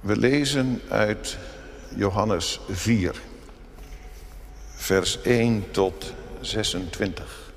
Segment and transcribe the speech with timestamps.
[0.00, 1.38] We lezen uit
[1.96, 3.20] Johannes 4,
[4.76, 7.52] vers 1 tot 26.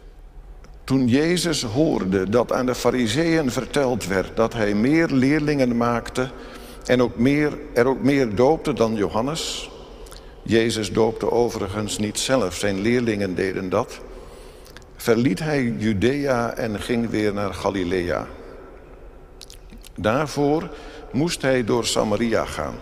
[0.84, 6.30] Toen Jezus hoorde dat aan de Fariseeën verteld werd dat hij meer leerlingen maakte
[6.86, 9.70] en ook meer, er ook meer doopte dan Johannes.
[10.42, 14.00] Jezus doopte overigens niet zelf, zijn leerlingen deden dat.
[14.96, 18.28] Verliet hij Judea en ging weer naar Galilea.
[19.96, 20.70] Daarvoor
[21.14, 22.76] moest hij door Samaria gaan.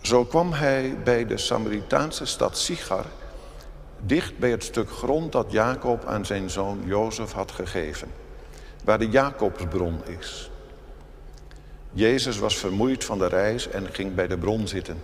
[0.00, 3.04] Zo kwam hij bij de Samaritaanse stad Sichar,
[4.00, 8.08] dicht bij het stuk grond dat Jacob aan zijn zoon Jozef had gegeven,
[8.84, 10.50] waar de Jacobsbron is.
[11.92, 15.02] Jezus was vermoeid van de reis en ging bij de bron zitten.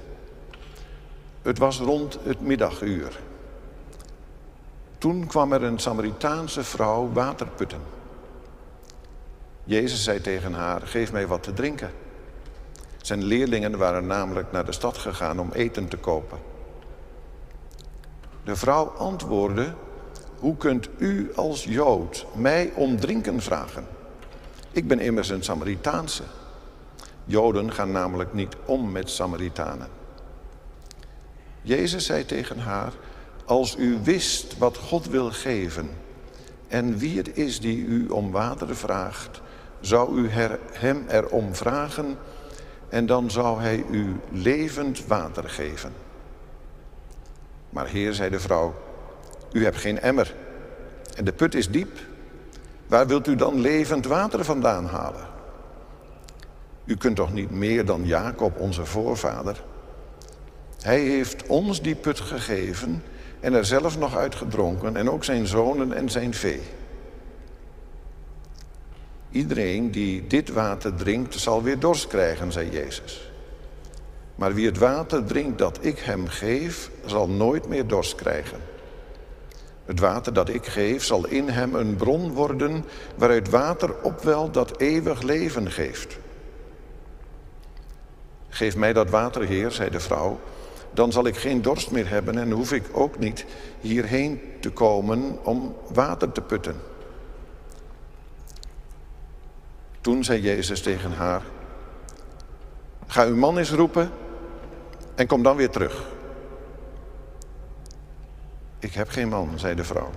[1.42, 3.20] Het was rond het middaguur.
[4.98, 8.01] Toen kwam er een Samaritaanse vrouw water putten.
[9.64, 11.90] Jezus zei tegen haar, geef mij wat te drinken.
[13.02, 16.38] Zijn leerlingen waren namelijk naar de stad gegaan om eten te kopen.
[18.44, 19.74] De vrouw antwoordde,
[20.38, 23.86] hoe kunt u als Jood mij om drinken vragen?
[24.72, 26.22] Ik ben immers een Samaritaanse.
[27.24, 29.88] Joden gaan namelijk niet om met Samaritanen.
[31.62, 32.92] Jezus zei tegen haar,
[33.44, 35.90] als u wist wat God wil geven
[36.68, 39.41] en wie het is die u om water vraagt,
[39.82, 40.28] zou u
[40.72, 42.16] hem erom vragen
[42.88, 45.92] en dan zou hij u levend water geven.
[47.70, 48.74] Maar heer, zei de vrouw,
[49.52, 50.34] u hebt geen emmer
[51.16, 51.98] en de put is diep.
[52.86, 55.26] Waar wilt u dan levend water vandaan halen?
[56.84, 59.62] U kunt toch niet meer dan Jacob, onze voorvader?
[60.82, 63.02] Hij heeft ons die put gegeven
[63.40, 66.62] en er zelf nog uit gedronken en ook zijn zonen en zijn vee.
[69.32, 73.30] Iedereen die dit water drinkt, zal weer dorst krijgen, zei Jezus.
[74.34, 78.58] Maar wie het water drinkt dat ik hem geef, zal nooit meer dorst krijgen.
[79.84, 82.84] Het water dat ik geef zal in hem een bron worden
[83.16, 86.18] waaruit water opwelt dat eeuwig leven geeft.
[88.48, 90.40] Geef mij dat water, Heer, zei de vrouw,
[90.90, 93.44] dan zal ik geen dorst meer hebben en hoef ik ook niet
[93.80, 96.91] hierheen te komen om water te putten.
[100.02, 101.42] Toen zei Jezus tegen haar,
[103.06, 104.10] ga uw man eens roepen
[105.14, 106.04] en kom dan weer terug.
[108.78, 110.10] Ik heb geen man, zei de vrouw.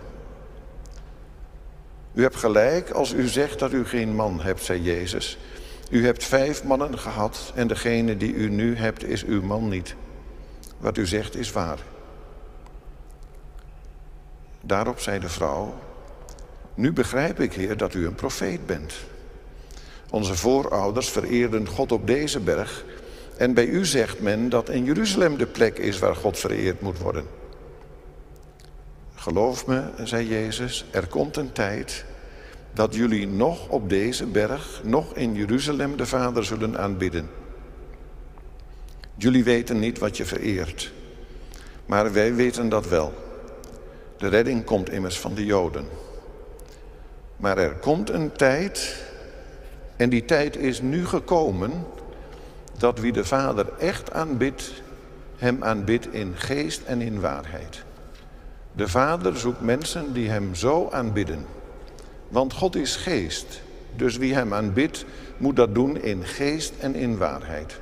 [2.14, 5.38] U hebt gelijk als u zegt dat u geen man hebt, zei Jezus.
[5.90, 9.96] U hebt vijf mannen gehad en degene die u nu hebt is uw man niet.
[10.78, 11.80] Wat u zegt is waar.
[14.62, 15.74] Daarop zei de vrouw,
[16.74, 18.94] nu begrijp ik, Heer, dat u een profeet bent.
[20.10, 22.86] Onze voorouders vereerden God op deze berg
[23.38, 27.00] en bij u zegt men dat in Jeruzalem de plek is waar God vereerd moet
[27.00, 27.26] worden.
[29.16, 32.06] Geloof me, zei Jezus, er komt een tijd
[32.74, 37.30] dat jullie nog op deze berg, nog in Jeruzalem de Vader zullen aanbidden.
[39.16, 40.92] Jullie weten niet wat je vereert,
[41.86, 43.14] maar wij weten dat wel.
[44.18, 45.86] De redding komt immers van de Joden.
[47.38, 48.96] Maar er komt een tijd,
[49.96, 51.86] en die tijd is nu gekomen,
[52.78, 54.72] dat wie de Vader echt aanbidt,
[55.36, 57.84] hem aanbidt in geest en in waarheid.
[58.72, 61.46] De Vader zoekt mensen die hem zo aanbidden.
[62.28, 63.62] Want God is geest,
[63.96, 65.06] dus wie hem aanbidt,
[65.38, 67.80] moet dat doen in geest en in waarheid.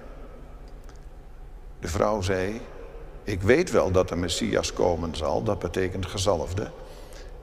[1.79, 2.61] De vrouw zei,
[3.23, 6.71] ik weet wel dat de Messias komen zal, dat betekent gezalfde.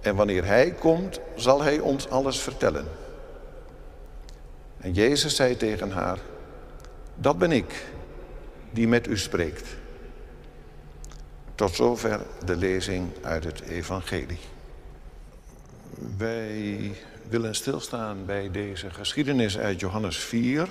[0.00, 2.86] En wanneer hij komt, zal hij ons alles vertellen.
[4.80, 6.18] En Jezus zei tegen haar,
[7.14, 7.84] dat ben ik
[8.70, 9.68] die met u spreekt.
[11.54, 14.38] Tot zover de lezing uit het Evangelie.
[16.16, 16.92] Wij
[17.28, 20.68] willen stilstaan bij deze geschiedenis uit Johannes 4.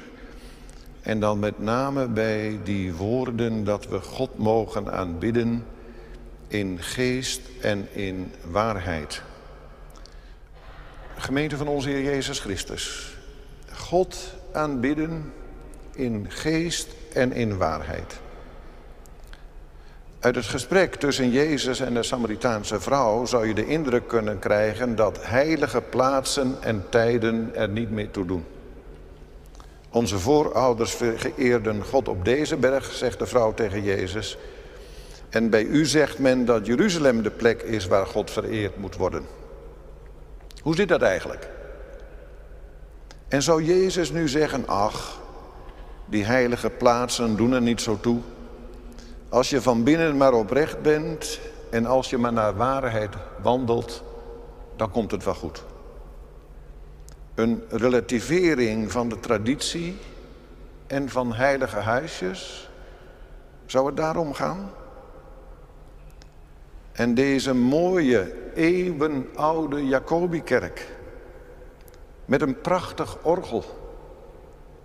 [1.02, 5.66] En dan met name bij die woorden dat we God mogen aanbidden
[6.48, 9.22] in geest en in waarheid.
[11.18, 13.18] Gemeente van onze Heer Jezus Christus.
[13.80, 15.34] God aanbidden
[15.92, 18.20] in geest en in waarheid.
[20.20, 24.96] Uit het gesprek tussen Jezus en de Samaritaanse vrouw zou je de indruk kunnen krijgen
[24.96, 28.46] dat heilige plaatsen en tijden er niet meer toe doen.
[29.90, 34.38] Onze voorouders vereerden God op deze berg, zegt de vrouw tegen Jezus.
[35.30, 39.26] En bij u zegt men dat Jeruzalem de plek is waar God vereerd moet worden.
[40.62, 41.50] Hoe zit dat eigenlijk?
[43.30, 45.18] En zou Jezus nu zeggen, ach,
[46.06, 48.20] Die heilige plaatsen doen er niet zo toe.
[49.30, 51.40] Als je van binnen maar oprecht bent
[51.72, 54.04] en als je maar naar waarheid wandelt,
[54.76, 55.64] dan komt het wel goed.
[57.36, 59.98] Een relativering van de traditie
[60.88, 62.70] en van heilige huisjes,
[63.66, 64.72] zou het daarom gaan?
[66.92, 70.99] En deze mooie, eeuwenoude Jacobikerk
[72.30, 73.64] met een prachtig orgel.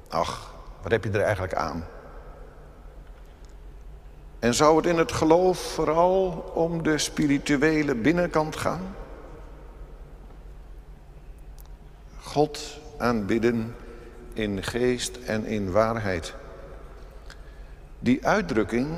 [0.09, 1.87] Ach, wat heb je er eigenlijk aan?
[4.39, 8.95] En zou het in het geloof vooral om de spirituele binnenkant gaan?
[12.21, 13.75] God aanbidden
[14.33, 16.35] in geest en in waarheid.
[17.99, 18.89] Die uitdrukking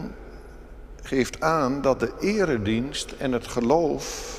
[1.03, 4.35] geeft aan dat de eredienst en het geloof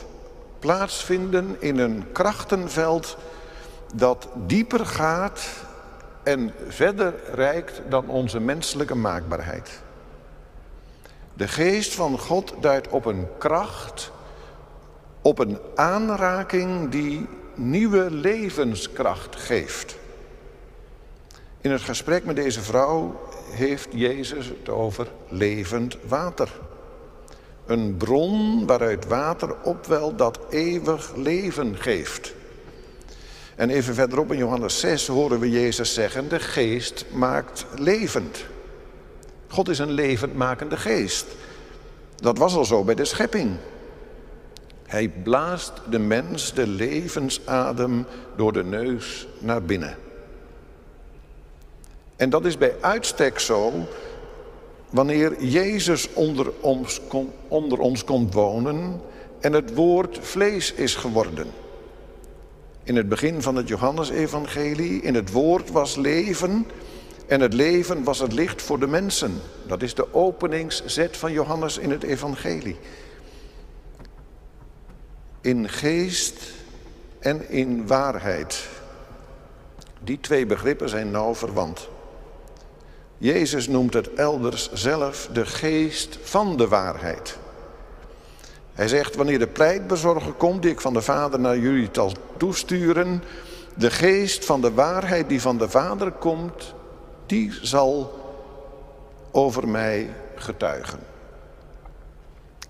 [0.60, 3.18] plaatsvinden in een krachtenveld
[3.94, 5.50] dat dieper gaat
[6.24, 9.82] en verder reikt dan onze menselijke maakbaarheid.
[11.34, 14.12] De geest van God duidt op een kracht,
[15.22, 19.98] op een aanraking die nieuwe levenskracht geeft.
[21.62, 23.20] In het gesprek met deze vrouw
[23.50, 26.50] heeft Jezus het over levend water.
[27.66, 32.34] Een bron waaruit water opwelt dat eeuwig leven geeft.
[33.58, 38.46] En even verderop in Johannes 6 horen we Jezus zeggen, de geest maakt levend.
[39.48, 41.26] God is een levendmakende geest.
[42.16, 43.56] Dat was al zo bij de schepping.
[44.86, 48.06] Hij blaast de mens de levensadem
[48.36, 49.98] door de neus naar binnen.
[52.16, 53.74] En dat is bij uitstek zo
[54.90, 57.02] wanneer Jezus onder ons,
[57.48, 59.02] onder ons komt wonen
[59.40, 61.48] en het woord vlees is geworden.
[62.88, 66.66] In het begin van het Johannesevangelie, in het woord was leven
[67.26, 69.42] en het leven was het licht voor de mensen.
[69.66, 72.78] Dat is de openingszet van Johannes in het evangelie.
[75.42, 76.54] In geest
[77.20, 78.68] en in waarheid.
[80.04, 81.90] Die twee begrippen zijn nauw verwant.
[83.18, 87.38] Jezus noemt het elders zelf de geest van de waarheid.
[88.78, 93.24] Hij zegt, wanneer de pleitbezorger komt die ik van de Vader naar jullie zal toesturen,
[93.76, 96.74] de geest van de waarheid die van de Vader komt,
[97.26, 98.14] die zal
[99.32, 101.00] over mij getuigen.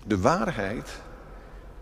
[0.04, 0.88] De waarheid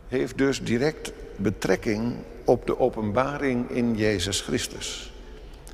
[0.09, 2.15] heeft dus direct betrekking
[2.45, 5.13] op de openbaring in Jezus Christus.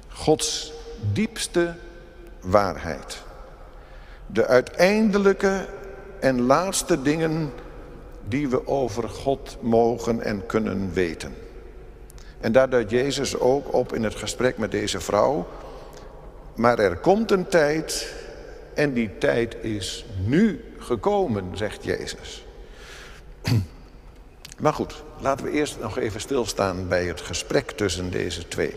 [0.08, 0.72] Gods
[1.12, 1.74] diepste
[2.40, 3.22] waarheid.
[4.26, 5.66] De uiteindelijke
[6.20, 7.52] en laatste dingen
[8.28, 11.34] die we over God mogen en kunnen weten.
[12.40, 15.48] En daar duidt Jezus ook op in het gesprek met deze vrouw.
[16.54, 18.14] Maar er komt een tijd
[18.74, 22.44] en die tijd is nu gekomen, zegt Jezus.
[24.58, 28.74] Maar goed, laten we eerst nog even stilstaan bij het gesprek tussen deze twee.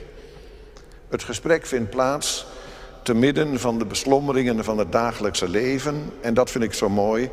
[1.10, 2.46] Het gesprek vindt plaats
[3.04, 6.12] te midden van de beslommeringen van het dagelijkse leven.
[6.22, 7.30] En dat vind ik zo mooi.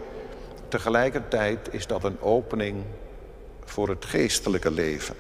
[0.72, 2.82] Tegelijkertijd is dat een opening
[3.64, 5.14] voor het geestelijke leven.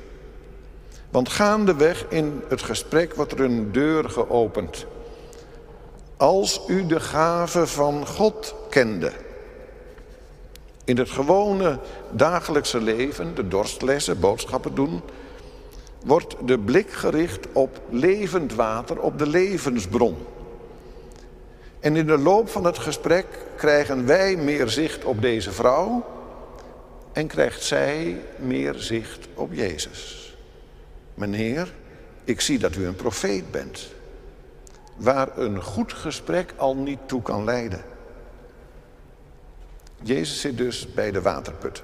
[1.10, 4.86] Want gaandeweg in het gesprek wordt er een deur geopend.
[6.16, 9.12] Als u de gave van God kende.
[10.84, 11.78] In het gewone
[12.10, 15.00] dagelijkse leven, de dorstlessen, boodschappen doen,
[16.04, 20.16] wordt de blik gericht op levend water, op de levensbron.
[21.82, 26.04] En in de loop van het gesprek krijgen wij meer zicht op deze vrouw
[27.12, 30.34] en krijgt zij meer zicht op Jezus.
[31.14, 31.72] Meneer,
[32.24, 33.88] ik zie dat u een profeet bent,
[34.96, 37.84] waar een goed gesprek al niet toe kan leiden.
[40.02, 41.82] Jezus zit dus bij de waterput.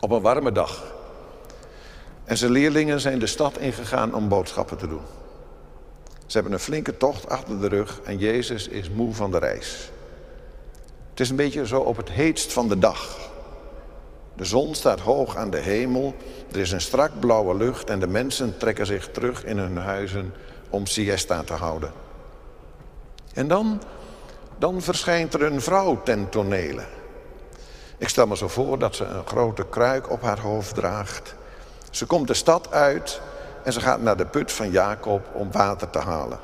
[0.00, 0.94] Op een warme dag.
[2.24, 5.15] En zijn leerlingen zijn de stad ingegaan om boodschappen te doen.
[6.26, 9.90] Ze hebben een flinke tocht achter de rug en Jezus is moe van de reis.
[11.10, 13.18] Het is een beetje zo op het heetst van de dag.
[14.34, 16.14] De zon staat hoog aan de hemel,
[16.52, 20.34] er is een strak blauwe lucht en de mensen trekken zich terug in hun huizen
[20.70, 21.92] om siesta te houden.
[23.34, 23.82] En dan,
[24.58, 26.84] dan verschijnt er een vrouw ten tonele.
[27.98, 31.34] Ik stel me zo voor dat ze een grote kruik op haar hoofd draagt.
[31.90, 33.20] Ze komt de stad uit
[33.66, 36.38] en ze gaat naar de put van Jacob om water te halen.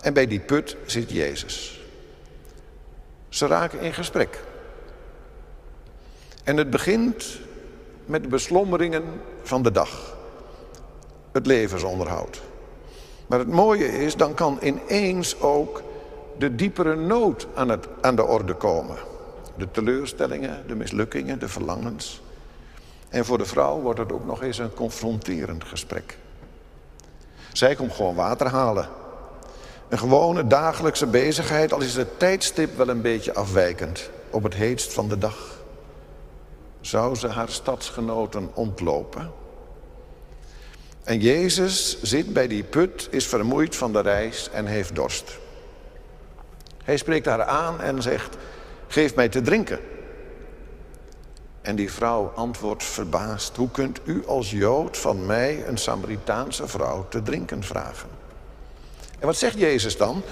[0.00, 1.80] En bij die put zit Jezus.
[3.28, 4.44] Ze raken in gesprek.
[6.44, 7.38] En het begint
[8.04, 9.04] met de beslommeringen
[9.42, 10.16] van de dag.
[11.30, 12.42] Het levensonderhoud.
[13.26, 15.82] Maar het mooie is, dan kan ineens ook
[16.38, 18.96] de diepere nood aan, het, aan de orde komen.
[19.56, 22.22] De teleurstellingen, de mislukkingen, de verlangens.
[23.08, 26.20] En voor de vrouw wordt het ook nog eens een confronterend gesprek.
[27.52, 28.88] Zij komt gewoon water halen.
[29.88, 34.92] Een gewone dagelijkse bezigheid, al is het tijdstip wel een beetje afwijkend op het heetst
[34.92, 35.60] van de dag.
[36.80, 39.32] Zou ze haar stadsgenoten ontlopen?
[41.04, 45.38] En Jezus zit bij die put, is vermoeid van de reis en heeft dorst.
[46.84, 48.36] Hij spreekt haar aan en zegt:
[48.86, 49.78] Geef mij te drinken.
[51.62, 57.06] En die vrouw antwoordt verbaasd: Hoe kunt u als Jood van mij, een Samaritaanse vrouw,
[57.08, 58.08] te drinken vragen?
[59.18, 60.22] En wat zegt Jezus dan?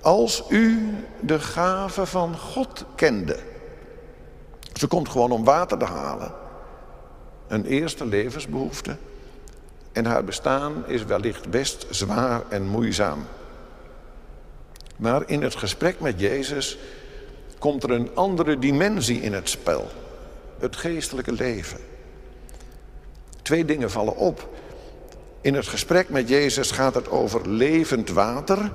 [0.00, 3.38] Als u de gave van God kende.
[4.72, 6.32] Ze komt gewoon om water te halen.
[7.48, 8.96] Een eerste levensbehoefte.
[9.92, 13.26] En haar bestaan is wellicht best zwaar en moeizaam.
[14.96, 16.78] Maar in het gesprek met Jezus
[17.58, 19.90] komt er een andere dimensie in het spel.
[20.60, 21.78] Het geestelijke leven.
[23.42, 24.48] Twee dingen vallen op.
[25.40, 28.70] In het gesprek met Jezus gaat het over levend water,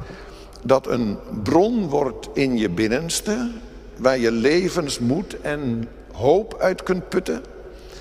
[0.64, 3.52] dat een bron wordt in je binnenste,
[3.98, 7.44] waar je levensmoed en hoop uit kunt putten,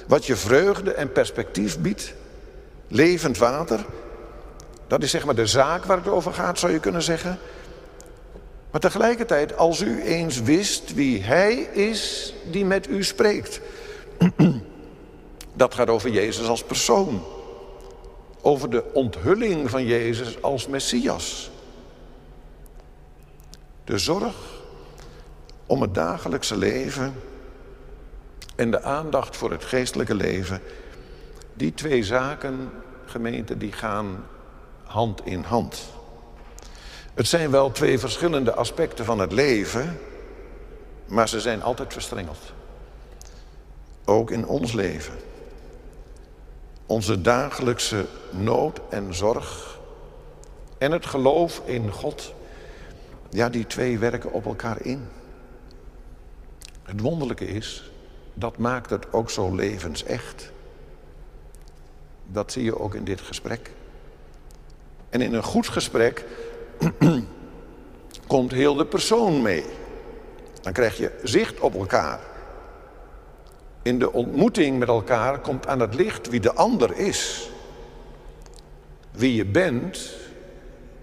[0.07, 2.15] wat je vreugde en perspectief biedt.
[2.89, 3.85] Levend water,
[4.87, 7.39] dat is zeg maar de zaak waar het over gaat, zou je kunnen zeggen.
[8.75, 13.61] Maar tegelijkertijd, als u eens wist wie Hij is die met u spreekt.
[15.53, 17.23] Dat gaat over Jezus als persoon.
[18.41, 21.51] Over de onthulling van Jezus als Messias.
[23.85, 24.35] De zorg
[25.67, 27.15] om het dagelijkse leven
[28.57, 30.61] en de aandacht voor het geestelijke leven.
[31.53, 32.71] Die twee zaken,
[33.05, 34.25] gemeente, die gaan
[34.85, 35.94] hand in hand.
[37.15, 39.99] Het zijn wel twee verschillende aspecten van het leven,
[41.07, 42.53] maar ze zijn altijd verstrengeld.
[44.05, 45.15] Ook in ons leven.
[46.87, 49.79] Onze dagelijkse nood en zorg
[50.79, 52.35] en het geloof in God,
[53.31, 55.09] ja, die twee werken op elkaar in.
[56.83, 57.91] Het wonderlijke is,
[58.35, 60.53] dat maakt het ook zo levensecht.
[62.27, 63.71] Dat zie je ook in dit gesprek.
[65.11, 66.25] En in een goed gesprek
[68.27, 69.65] komt heel de persoon mee.
[70.61, 72.21] Dan krijg je zicht op elkaar.
[73.83, 77.51] In de ontmoeting met elkaar komt aan het licht wie de ander is.
[79.11, 80.17] Wie je bent,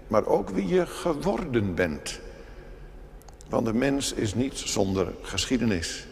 [0.06, 2.20] maar ook wie je geworden bent.
[3.48, 6.06] Want de mens is niet zonder geschiedenis.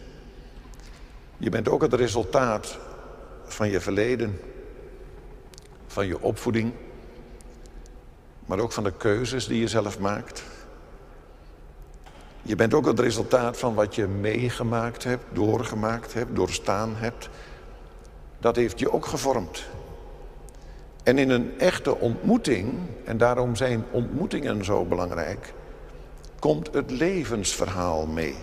[1.37, 2.79] Je bent ook het resultaat
[3.45, 4.40] van je verleden,
[5.87, 6.73] van je opvoeding,
[8.50, 10.42] maar ook van de keuzes die je zelf maakt.
[12.42, 17.28] Je bent ook het resultaat van wat je meegemaakt hebt, doorgemaakt hebt, doorstaan hebt.
[18.38, 19.66] Dat heeft je ook gevormd.
[21.02, 22.73] En in een echte ontmoeting,
[23.04, 25.52] en daarom zijn ontmoetingen zo belangrijk,
[26.38, 28.37] komt het levensverhaal mee.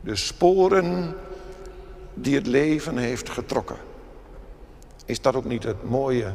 [0.00, 1.14] De sporen
[2.14, 3.76] die het leven heeft getrokken.
[5.04, 6.32] Is dat ook niet het mooie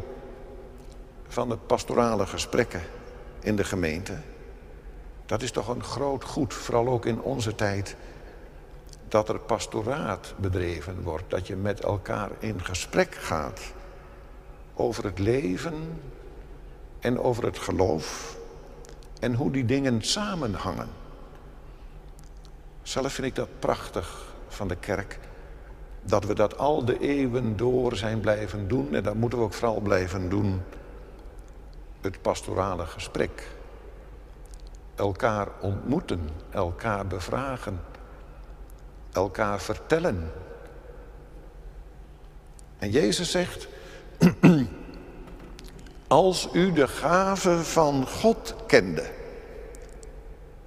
[1.36, 2.82] van het pastorale gesprekken
[3.40, 4.18] in de gemeente?
[5.26, 7.96] Dat is toch een groot goed, vooral ook in onze tijd,
[9.08, 13.62] dat er pastoraat bedreven wordt, dat je met elkaar in gesprek gaat
[14.74, 16.02] over het leven
[17.00, 18.38] en over het geloof
[19.20, 20.90] en hoe die dingen samenhangen.
[22.82, 25.20] Zelf vind ik dat prachtig van de kerk,
[26.02, 29.54] dat we dat al de eeuwen door zijn blijven doen en dat moeten we ook
[29.54, 30.62] vooral blijven doen.
[32.06, 33.48] Het pastorale gesprek
[34.96, 37.82] elkaar ontmoeten, elkaar bevragen,
[39.12, 40.32] elkaar vertellen.
[42.78, 43.68] En Jezus zegt,
[46.08, 49.12] als u de gave van God kende,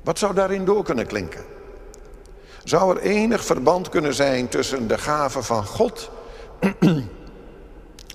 [0.02, 1.44] wat zou daarin door kunnen klinken?
[2.64, 6.10] Zou er enig verband kunnen zijn tussen de gave van God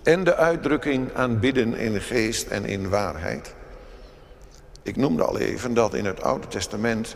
[0.04, 3.56] en de uitdrukking aanbidden in geest en in waarheid?
[4.82, 7.16] Ik noemde al even dat in het Oude Testament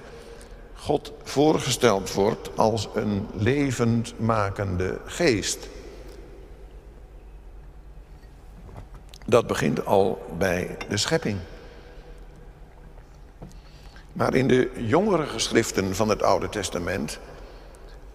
[0.74, 5.68] God voorgesteld wordt als een levendmakende geest.
[9.26, 11.38] Dat begint al bij de schepping.
[14.14, 17.20] Maar in de jongere geschriften van het Oude Testament,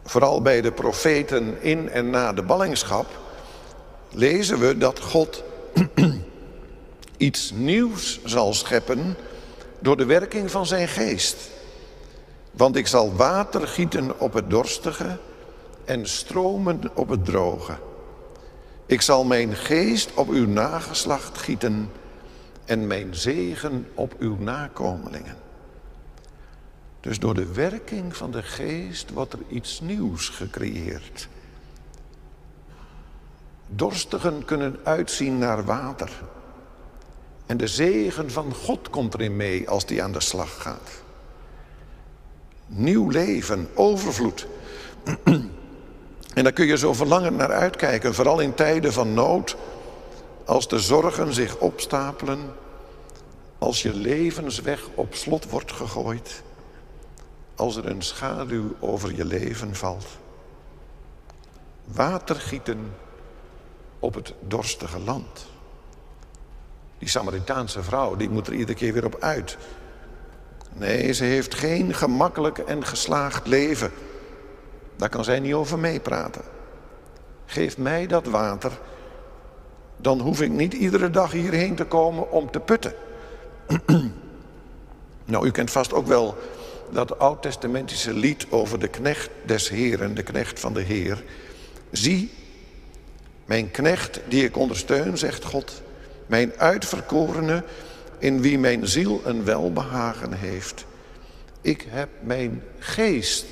[0.04, 3.06] vooral bij de profeten in en na de ballingschap,
[4.14, 5.42] lezen we dat God
[7.16, 9.16] iets nieuws zal scheppen
[9.78, 11.36] door de werking van zijn geest.
[12.50, 15.18] Want ik zal water gieten op het dorstige
[15.84, 17.76] en stromen op het droge.
[18.86, 21.90] Ik zal mijn geest op uw nageslacht gieten
[22.64, 25.36] en mijn zegen op uw nakomelingen.
[27.00, 31.28] Dus door de werking van de geest wordt er iets nieuws gecreëerd.
[33.74, 36.10] Dorstigen kunnen uitzien naar water.
[37.46, 40.90] En de zegen van God komt erin mee als die aan de slag gaat.
[42.66, 44.46] Nieuw leven, overvloed.
[46.34, 49.56] En daar kun je zo verlangend naar uitkijken, vooral in tijden van nood,
[50.44, 52.38] als de zorgen zich opstapelen,
[53.58, 56.42] als je levensweg op slot wordt gegooid,
[57.56, 60.06] als er een schaduw over je leven valt.
[61.84, 62.92] Water gieten
[64.02, 65.46] op het dorstige land.
[66.98, 69.56] Die Samaritaanse vrouw, die moet er iedere keer weer op uit.
[70.72, 73.90] Nee, ze heeft geen gemakkelijk en geslaagd leven.
[74.96, 76.42] Daar kan zij niet over meepraten.
[77.46, 78.72] Geef mij dat water,
[79.96, 82.94] dan hoef ik niet iedere dag hierheen te komen om te putten.
[85.24, 86.36] nou, u kent vast ook wel
[86.90, 91.24] dat oud-testamentische lied over de knecht des Heeren, de knecht van de Heer.
[91.90, 92.32] Zie,
[93.44, 95.82] mijn knecht die ik ondersteun, zegt God,
[96.26, 97.64] mijn uitverkorene,
[98.18, 100.84] in wie mijn ziel een welbehagen heeft.
[101.60, 103.46] Ik heb mijn geest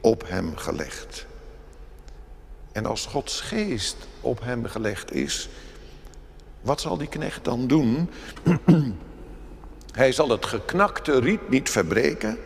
[0.00, 1.26] op hem gelegd.
[2.72, 5.48] En als Gods geest op hem gelegd is,
[6.60, 8.10] wat zal die knecht dan doen?
[9.92, 12.38] Hij zal het geknakte riet niet verbreken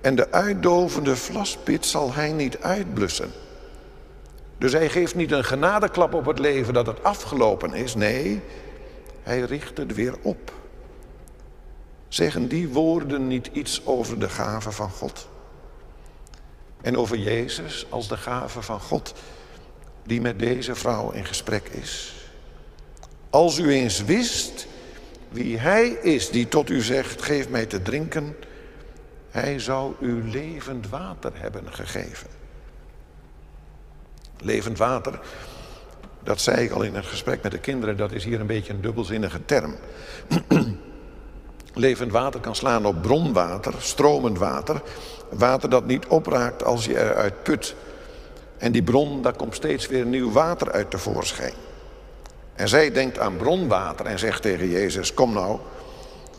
[0.00, 3.30] en de uitdovende vlaspit zal hij niet uitblussen.
[4.58, 7.94] Dus hij geeft niet een genadeklap op het leven dat het afgelopen is.
[7.94, 8.40] Nee,
[9.22, 10.52] hij richt het weer op.
[12.08, 15.28] Zeggen die woorden niet iets over de gave van God?
[16.80, 19.14] En over Jezus als de gave van God
[20.04, 22.14] die met deze vrouw in gesprek is.
[23.30, 24.66] Als u eens wist
[25.28, 28.36] wie Hij is die tot u zegt, geef mij te drinken,
[29.30, 32.35] Hij zou u levend water hebben gegeven.
[34.40, 35.20] Levend water,
[36.22, 38.72] dat zei ik al in het gesprek met de kinderen, dat is hier een beetje
[38.72, 39.74] een dubbelzinnige term.
[41.74, 44.82] levend water kan slaan op bronwater, stromend water,
[45.30, 47.74] water dat niet opraakt als je eruit put.
[48.58, 51.54] En die bron, daar komt steeds weer nieuw water uit tevoorschijn.
[52.54, 55.58] En zij denkt aan bronwater en zegt tegen Jezus, kom nou,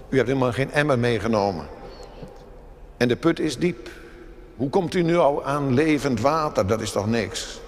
[0.10, 1.66] u hebt helemaal geen emmer meegenomen.
[2.98, 3.90] En de put is diep.
[4.56, 6.68] Hoe komt u nu al aan levend water?
[6.68, 7.60] Dat is toch niks?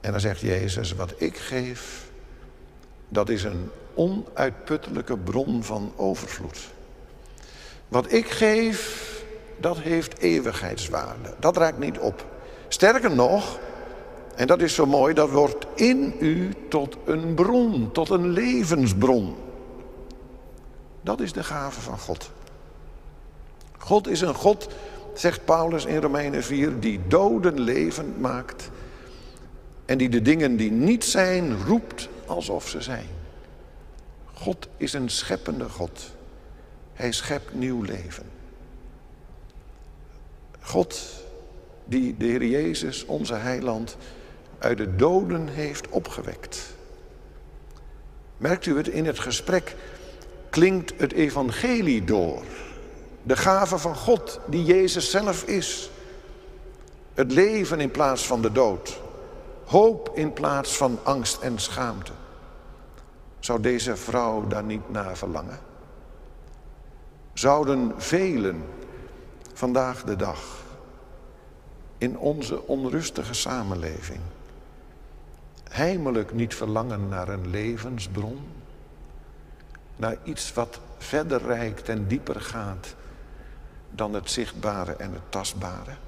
[0.00, 2.10] En dan zegt Jezus, wat ik geef,
[3.08, 6.58] dat is een onuitputtelijke bron van overvloed.
[7.88, 9.06] Wat ik geef,
[9.60, 11.34] dat heeft eeuwigheidswaarde.
[11.38, 12.26] Dat raakt niet op.
[12.68, 13.58] Sterker nog,
[14.34, 19.36] en dat is zo mooi, dat wordt in u tot een bron, tot een levensbron.
[21.00, 22.30] Dat is de gave van God.
[23.78, 24.68] God is een God,
[25.14, 28.70] zegt Paulus in Romeinen 4, die doden levend maakt
[29.88, 33.06] en die de dingen die niet zijn roept alsof ze zijn.
[34.32, 36.10] God is een scheppende God.
[36.92, 38.24] Hij schept nieuw leven.
[40.60, 41.00] God
[41.84, 43.96] die de Heer Jezus, onze heiland,
[44.58, 46.74] uit de doden heeft opgewekt.
[48.36, 49.76] Merkt u het, in het gesprek
[50.50, 52.42] klinkt het evangelie door.
[53.22, 55.90] De gave van God die Jezus zelf is.
[57.14, 59.06] Het leven in plaats van de dood.
[59.68, 62.12] Hoop in plaats van angst en schaamte.
[63.38, 65.58] Zou deze vrouw daar niet naar verlangen?
[67.32, 68.64] Zouden velen
[69.54, 70.40] vandaag de dag
[71.98, 74.20] in onze onrustige samenleving
[75.68, 78.38] heimelijk niet verlangen naar een levensbron,
[79.96, 82.94] naar iets wat verder reikt en dieper gaat
[83.90, 86.07] dan het zichtbare en het tastbare?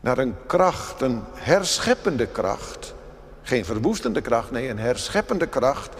[0.00, 2.94] Naar een kracht, een herscheppende kracht,
[3.42, 5.94] geen verwoestende kracht, nee, een herscheppende kracht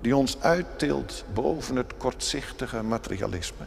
[0.00, 3.64] die ons uittilt boven het kortzichtige materialisme.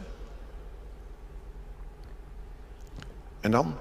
[3.40, 3.74] En dan,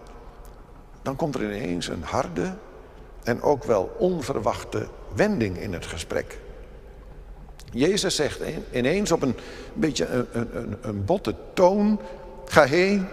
[1.01, 2.53] dan komt er ineens een harde
[3.23, 6.39] en ook wel onverwachte wending in het gesprek.
[7.71, 8.39] Jezus zegt
[8.71, 9.35] ineens op een
[9.73, 11.99] beetje een, een, een botte toon:
[12.45, 13.07] Ga heen,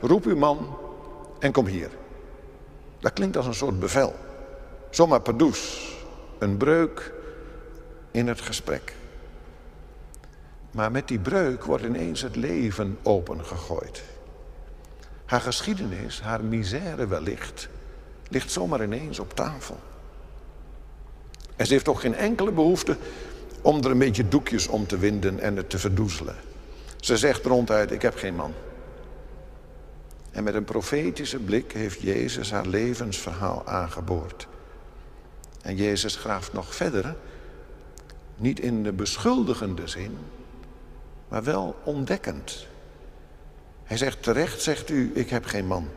[0.00, 0.76] roep uw man
[1.42, 1.90] en kom hier.
[3.00, 4.14] Dat klinkt als een soort bevel.
[4.90, 5.92] Zomaar pardoes,
[6.38, 7.12] een breuk
[8.10, 8.94] in het gesprek.
[10.70, 14.02] Maar met die breuk wordt ineens het leven opengegooid.
[15.24, 17.68] Haar geschiedenis, haar misère wellicht,
[18.28, 19.78] ligt zomaar ineens op tafel.
[21.56, 22.96] En ze heeft ook geen enkele behoefte
[23.62, 26.36] om er een beetje doekjes om te winden en het te verdoezelen.
[27.00, 28.54] Ze zegt ronduit, ik heb geen man.
[30.32, 34.48] En met een profetische blik heeft Jezus haar levensverhaal aangeboord.
[35.62, 37.16] En Jezus graaft nog verder,
[38.36, 40.18] niet in de beschuldigende zin,
[41.28, 42.66] maar wel ontdekkend.
[43.84, 45.88] Hij zegt terecht, zegt u, ik heb geen man.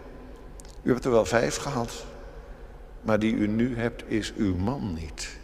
[0.81, 2.05] U hebt er wel vijf gehad,
[3.01, 5.37] maar die u nu hebt is uw man niet.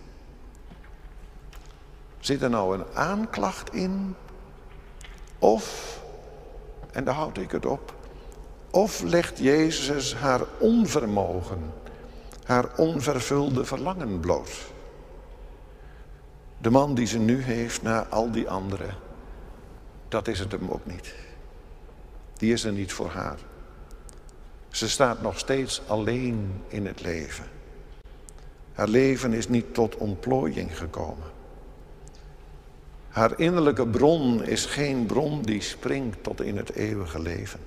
[2.19, 4.15] Zit er nou een aanklacht in?
[5.39, 5.99] Of,
[6.91, 7.95] en daar houd ik het op,
[8.72, 11.74] of legt Jezus haar onvermogen,
[12.44, 14.72] haar onvervulde verlangen bloot?
[16.58, 18.96] De man die ze nu heeft na al die anderen,
[20.08, 21.14] dat is het hem ook niet.
[22.38, 23.38] Die is er niet voor haar.
[24.70, 27.46] Ze staat nog steeds alleen in het leven.
[28.74, 31.30] Haar leven is niet tot ontplooiing gekomen.
[33.10, 37.60] Haar innerlijke bron is geen bron die springt tot in het eeuwige leven.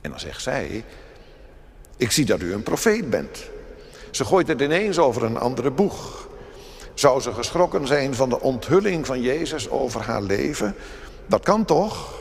[0.00, 0.84] En dan zegt zij,
[1.96, 3.48] ik zie dat u een profeet bent.
[4.10, 6.28] Ze gooit het ineens over een andere boeg.
[6.94, 10.74] Zou ze geschrokken zijn van de onthulling van Jezus over haar leven?
[11.26, 12.18] Dat kan toch?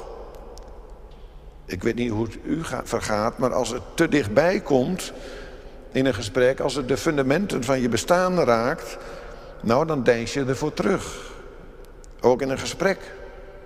[1.66, 5.14] Ik weet niet hoe het u vergaat, maar als het te dichtbij komt
[5.92, 8.98] in een gesprek, als het de fundamenten van je bestaan raakt,
[9.62, 11.32] nou dan deins je ervoor terug.
[12.22, 12.98] Ook in een gesprek.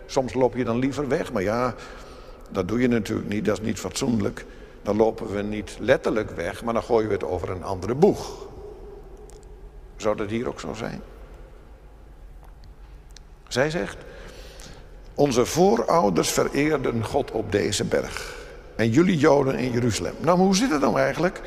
[0.06, 1.76] Soms loop je dan liever weg, maar ja,
[2.54, 4.46] dat doe je natuurlijk niet, dat is niet fatsoenlijk.
[4.82, 8.48] Dan lopen we niet letterlijk weg, maar dan gooien we het over een andere boeg.
[9.96, 11.02] Zou dat hier ook zo zijn?
[13.48, 13.98] Zij zegt,
[15.16, 18.42] onze voorouders vereerden God op deze berg.
[18.76, 20.14] En jullie Joden in Jeruzalem.
[20.20, 21.42] Nou, hoe zit het dan eigenlijk?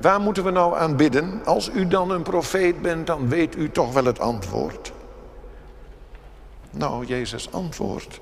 [0.00, 1.40] Waar moeten we nou aan bidden?
[1.44, 4.92] Als u dan een profeet bent, dan weet u toch wel het antwoord.
[6.70, 8.20] Nou, Jezus antwoordt.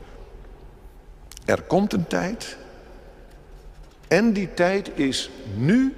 [1.44, 2.57] Er komt een tijd.
[4.09, 5.94] En die tijd is nu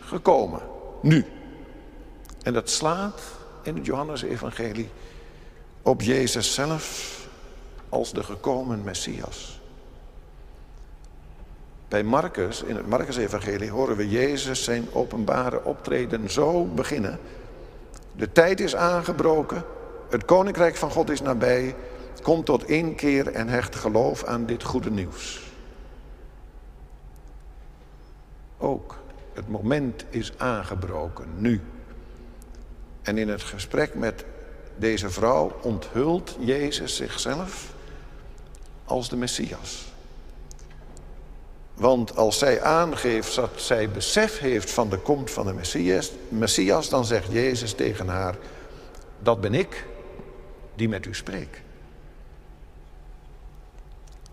[0.00, 0.60] gekomen.
[1.02, 1.26] Nu.
[2.42, 3.22] En dat slaat
[3.62, 4.88] in het Johannesevangelie
[5.82, 7.18] op Jezus zelf
[7.88, 9.60] als de gekomen Messias.
[11.88, 17.18] Bij Marcus, in het Marcus-evangelie, horen we Jezus zijn openbare optreden zo beginnen.
[18.12, 19.64] De tijd is aangebroken,
[20.10, 21.74] het koninkrijk van God is nabij,
[22.22, 25.42] kom tot inkeer en hecht geloof aan dit goede nieuws.
[28.58, 28.98] Ook
[29.32, 31.60] het moment is aangebroken, nu.
[33.02, 34.24] En in het gesprek met
[34.76, 37.72] deze vrouw onthult Jezus zichzelf
[38.84, 39.92] als de Messias.
[41.74, 46.88] Want als zij aangeeft dat zij besef heeft van de komst van de Messias, Messias,
[46.88, 48.36] dan zegt Jezus tegen haar,
[49.18, 49.86] dat ben ik
[50.74, 51.63] die met u spreekt.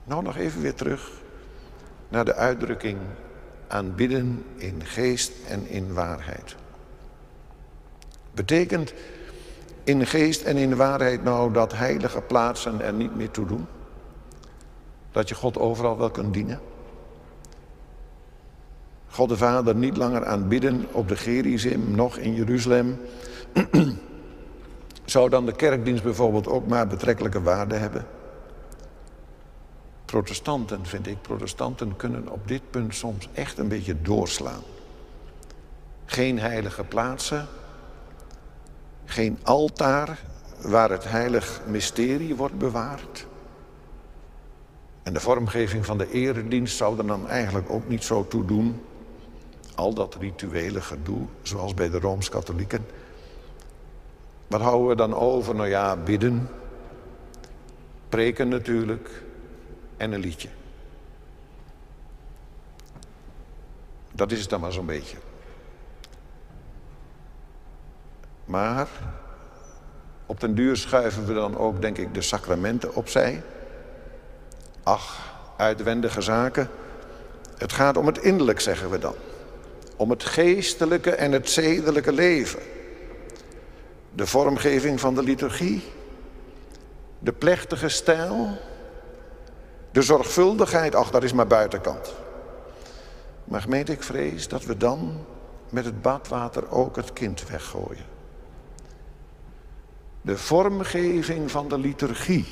[0.04, 1.12] Nou nog even weer terug
[2.10, 2.98] naar de uitdrukking
[3.68, 6.56] aanbidden in geest en in waarheid.
[8.34, 8.94] Betekent
[9.84, 13.68] in geest en in waarheid nou dat heilige plaatsen er niet meer toe doen?
[15.12, 16.60] Dat je God overal wel kunt dienen?
[19.10, 23.00] God de Vader niet langer aanbidden op de Gerizim, nog in Jeruzalem.
[25.06, 28.06] Zou dan de kerkdienst bijvoorbeeld ook maar betrekkelijke waarde hebben?
[30.12, 34.62] Protestanten, vind ik, protestanten kunnen op dit punt soms echt een beetje doorslaan.
[36.06, 37.48] Geen heilige plaatsen,
[39.06, 40.20] geen altaar
[40.62, 43.28] waar het heilig mysterie wordt bewaard.
[45.04, 48.82] En de vormgeving van de eredienst zou er dan eigenlijk ook niet zo toe doen.
[49.76, 52.86] Al dat rituele gedoe, zoals bij de Rooms-Katholieken.
[54.48, 55.56] Wat houden we dan over?
[55.56, 56.50] Nou ja, bidden,
[58.10, 59.30] preken natuurlijk
[60.02, 60.50] en een liedje.
[64.12, 65.18] Dat is het dan maar zo'n beetje.
[68.46, 68.88] Maar
[70.26, 73.44] op den duur schuiven we dan ook, denk ik, de sacramenten opzij.
[74.84, 76.70] Ach, uitwendige zaken.
[77.58, 79.16] Het gaat om het innerlijk, zeggen we dan.
[79.96, 82.60] Om het geestelijke en het zedelijke leven.
[84.14, 85.84] De vormgeving van de liturgie.
[87.20, 88.70] De plechtige stijl.
[89.92, 92.14] De zorgvuldigheid, ach, dat is maar buitenkant.
[93.44, 95.26] Maar gemeente, ik vrees dat we dan
[95.70, 98.06] met het badwater ook het kind weggooien.
[100.22, 102.46] de vormgeving van de liturgie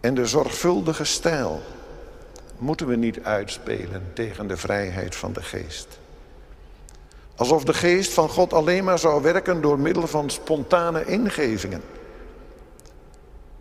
[0.00, 1.62] en de zorgvuldige stijl
[2.58, 5.98] moeten we niet uitspelen tegen de vrijheid van de geest.
[7.34, 11.82] Alsof de geest van God alleen maar zou werken door middel van spontane ingevingen.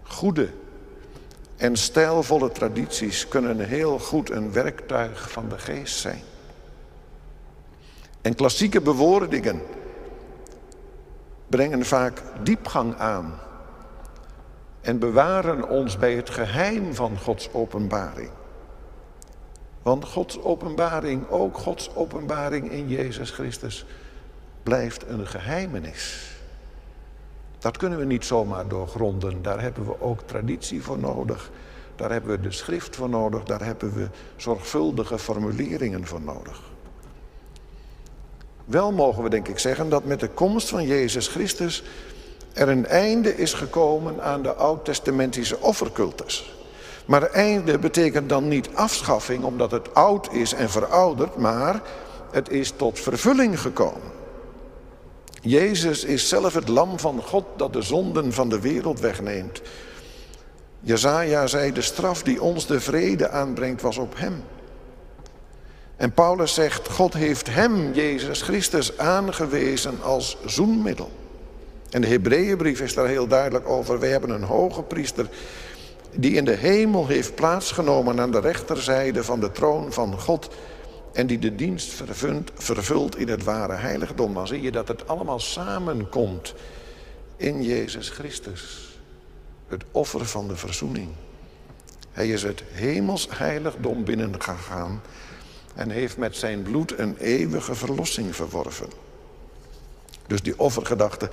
[0.04, 0.50] Goede
[1.58, 6.22] en stijlvolle tradities kunnen heel goed een werktuig van de geest zijn.
[8.22, 9.62] En klassieke bewoordingen
[11.48, 13.40] brengen vaak diepgang aan
[14.82, 18.30] en bewaren ons bij het geheim van Gods openbaring.
[19.82, 23.86] Want Gods openbaring, ook Gods openbaring in Jezus Christus,
[24.64, 26.35] blijft een geheimenis.
[27.66, 29.42] Dat kunnen we niet zomaar doorgronden.
[29.42, 31.52] Daar hebben we ook traditie voor nodig.
[31.96, 33.44] Daar hebben we de schrift voor nodig.
[33.44, 36.62] Daar hebben we zorgvuldige formuleringen voor nodig.
[38.66, 41.84] Wel mogen we denk ik zeggen dat met de komst van Jezus Christus
[42.54, 46.56] er een einde is gekomen aan de oud-testamentische offercultus.
[47.06, 51.82] Maar einde betekent dan niet afschaffing omdat het oud is en verouderd, maar
[52.32, 54.25] het is tot vervulling gekomen.
[55.48, 59.62] Jezus is zelf het lam van God dat de zonden van de wereld wegneemt.
[60.80, 64.44] Jezaja zei, de straf die ons de vrede aanbrengt was op hem.
[65.96, 71.12] En Paulus zegt, God heeft hem, Jezus Christus, aangewezen als zoenmiddel.
[71.90, 74.00] En de Hebreeënbrief is daar heel duidelijk over.
[74.00, 75.28] Wij hebben een hoge priester
[76.16, 80.50] die in de hemel heeft plaatsgenomen aan de rechterzijde van de troon van God
[81.16, 84.34] en die de dienst vervult, vervult in het ware heiligdom.
[84.34, 86.54] Dan zie je dat het allemaal samenkomt
[87.38, 88.94] in Jezus Christus.
[89.68, 91.10] Het offer van de verzoening.
[92.12, 95.02] Hij is het hemels heiligdom binnengegaan
[95.76, 98.90] en heeft met zijn bloed een eeuwige verlossing verworven.
[100.28, 101.30] Dus die offergedachte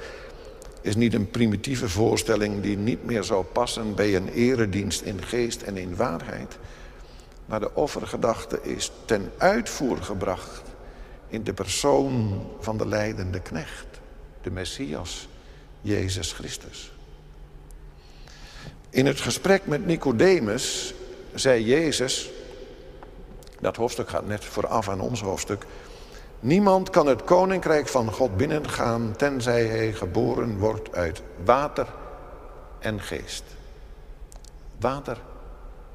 [0.80, 5.62] is niet een primitieve voorstelling die niet meer zou passen bij een eredienst in geest
[5.62, 6.58] en in waarheid.
[7.52, 10.62] Maar de offergedachte is ten uitvoer gebracht
[11.28, 13.86] in de persoon van de leidende knecht,
[14.42, 15.28] de Messias,
[15.80, 16.92] Jezus Christus.
[18.90, 20.94] In het gesprek met Nicodemus
[21.34, 22.30] zei Jezus,
[23.60, 25.66] dat hoofdstuk gaat net vooraf aan ons hoofdstuk,
[26.40, 31.86] Niemand kan het koninkrijk van God binnengaan tenzij hij geboren wordt uit water
[32.78, 33.44] en geest.
[34.78, 35.18] Water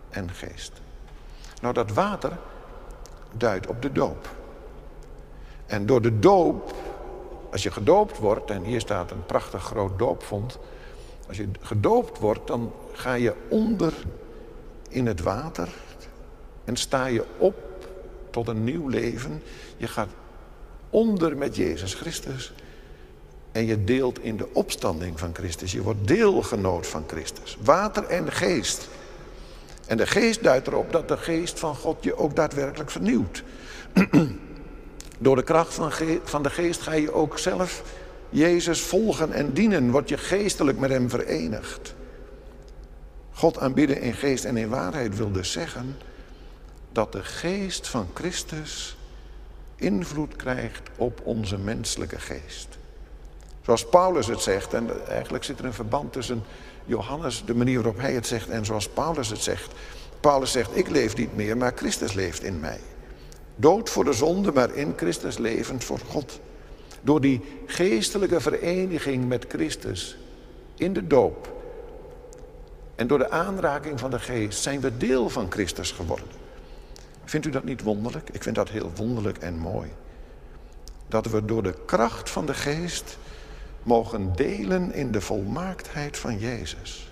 [0.09, 0.71] en geest.
[1.61, 2.37] Nou, dat water
[3.31, 4.29] duidt op de doop.
[5.65, 6.73] En door de doop,
[7.51, 10.59] als je gedoopt wordt, en hier staat een prachtig groot doopvond.
[11.27, 13.93] Als je gedoopt wordt, dan ga je onder
[14.89, 15.69] in het water
[16.63, 17.55] en sta je op
[18.29, 19.43] tot een nieuw leven.
[19.77, 20.09] Je gaat
[20.89, 22.53] onder met Jezus Christus.
[23.51, 25.71] En je deelt in de opstanding van Christus.
[25.71, 27.57] Je wordt deelgenoot van Christus.
[27.61, 28.87] Water en geest.
[29.87, 33.43] En de geest duidt erop dat de geest van God je ook daadwerkelijk vernieuwt.
[35.19, 35.73] Door de kracht
[36.23, 37.83] van, de geest ga je ook zelf
[38.29, 39.91] Jezus volgen en dienen.
[39.91, 41.95] Word je geestelijk met hem verenigd.
[43.31, 45.97] God aanbidden in geest en in waarheid wil dus zeggen
[46.91, 48.97] dat de geest van Christus
[49.75, 52.67] invloed krijgt op onze menselijke geest.
[53.61, 56.43] Zoals Paulus het zegt, en eigenlijk zit er een verband tussen
[56.87, 59.73] Johannes, de manier waarop hij het zegt, en zoals Paulus het zegt.
[60.19, 62.79] Paulus zegt, ik leef niet meer, maar Christus leeft in mij.
[63.55, 66.39] Dood voor de zonde, maar in Christus levend voor God.
[67.01, 70.17] Door die geestelijke vereniging met Christus
[70.75, 71.55] in de doop
[72.97, 76.27] en door de aanraking van de geest zijn we deel van Christus geworden.
[77.25, 78.29] Vindt u dat niet wonderlijk?
[78.31, 79.89] Ik vind dat heel wonderlijk en mooi.
[81.07, 83.17] Dat we door de kracht van de geest
[83.87, 87.11] mogen delen in de volmaaktheid van Jezus.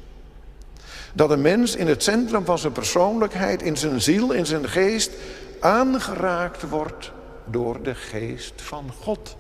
[1.14, 5.12] Dat een mens in het centrum van zijn persoonlijkheid, in zijn ziel, in zijn geest
[5.60, 7.12] aangeraakt wordt
[7.46, 9.36] door de geest van God,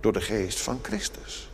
[0.00, 1.50] door de geest van Christus.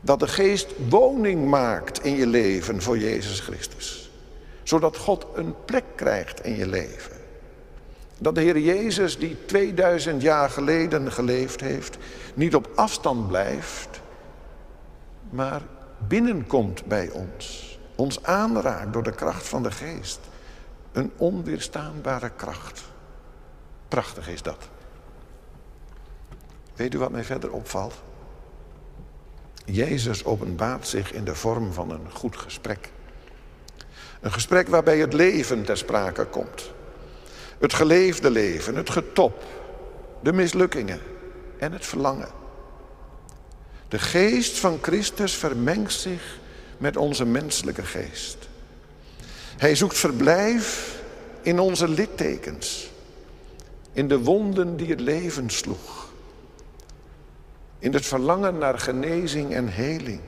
[0.00, 4.10] Dat de geest woning maakt in je leven voor Jezus Christus,
[4.62, 7.16] zodat God een plek krijgt in je leven.
[8.18, 11.96] Dat de Heer Jezus, die 2000 jaar geleden geleefd heeft,
[12.34, 14.02] niet op afstand blijft,
[15.34, 15.62] maar
[16.08, 17.78] binnenkomt bij ons.
[17.94, 20.20] Ons aanraakt door de kracht van de geest.
[20.92, 22.82] Een onweerstaanbare kracht.
[23.88, 24.68] Prachtig is dat.
[26.74, 27.94] Weet u wat mij verder opvalt?
[29.64, 32.90] Jezus openbaart zich in de vorm van een goed gesprek.
[34.20, 36.72] Een gesprek waarbij het leven ter sprake komt.
[37.58, 39.42] Het geleefde leven, het getop,
[40.22, 41.00] de mislukkingen
[41.58, 42.43] en het verlangen.
[43.94, 46.38] De geest van Christus vermengt zich
[46.78, 48.36] met onze menselijke geest.
[49.56, 50.98] Hij zoekt verblijf
[51.42, 52.90] in onze littekens,
[53.92, 56.12] in de wonden die het leven sloeg,
[57.78, 60.20] in het verlangen naar genezing en heling.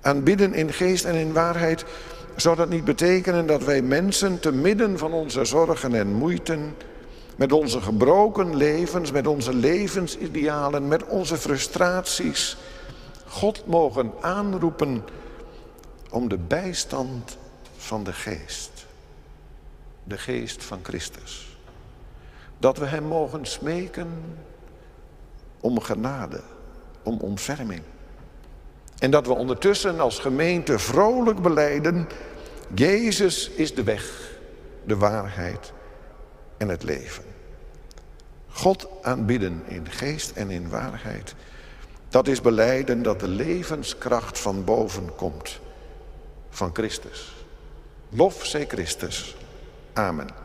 [0.00, 1.84] Aanbidden in geest en in waarheid
[2.36, 6.74] zou dat niet betekenen dat wij mensen te midden van onze zorgen en moeiten,
[7.36, 12.56] met onze gebroken levens, met onze levensidealen, met onze frustraties,
[13.26, 15.04] God mogen aanroepen
[16.10, 17.36] om de bijstand
[17.76, 18.86] van de geest.
[20.04, 21.58] De geest van Christus.
[22.58, 24.08] Dat we Hem mogen smeken
[25.60, 26.40] om genade,
[27.02, 27.82] om ontferming.
[28.98, 32.08] En dat we ondertussen als gemeente vrolijk beleiden,
[32.74, 34.30] Jezus is de weg,
[34.84, 35.72] de waarheid
[36.64, 37.24] en het leven.
[38.48, 41.34] God aanbidden in geest en in waarheid,
[42.08, 45.60] dat is beleiden dat de levenskracht van boven komt,
[46.50, 47.34] van Christus.
[48.08, 49.36] Lof zij Christus.
[49.92, 50.43] Amen.